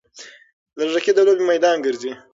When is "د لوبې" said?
1.15-1.43